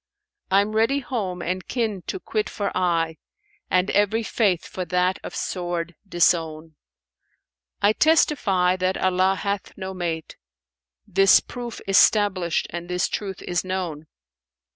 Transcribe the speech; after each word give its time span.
I'm 0.49 0.75
ready 0.75 0.97
home 1.01 1.43
and 1.43 1.67
kin 1.67 2.01
to 2.07 2.19
quit 2.19 2.49
for 2.49 2.75
aye, 2.75 3.17
* 3.43 3.57
And 3.69 3.91
every 3.91 4.23
Faith 4.23 4.65
for 4.65 4.83
that 4.85 5.19
of 5.23 5.35
sword[FN#485] 5.35 5.93
disown: 6.09 6.75
I 7.83 7.93
testify 7.93 8.77
that 8.77 8.97
Allah 8.97 9.35
hath 9.35 9.77
no 9.77 9.93
mate: 9.93 10.37
* 10.75 10.79
This 11.07 11.39
proof 11.39 11.81
is 11.85 11.99
stablished 11.99 12.65
and 12.71 12.89
this 12.89 13.07
truth 13.07 13.43
is 13.43 13.63
known. 13.63 14.07